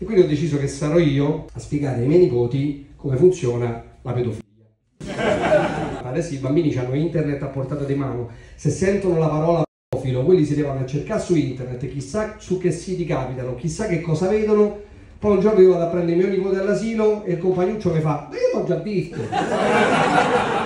[0.00, 4.12] E quindi ho deciso che sarò io a spiegare ai miei nipoti come funziona la
[4.12, 4.44] pedofilia.
[6.08, 10.44] Adesso i bambini hanno internet a portata di mano, se sentono la parola pedofilo, quelli
[10.44, 14.86] si devono cercare su internet, chissà su che siti capitano, chissà che cosa vedono.
[15.18, 18.00] Poi un giorno io vado a prendere il mio nipote all'asilo e il compagnuccio mi
[18.00, 19.16] fa, eh, ma io l'ho già visto.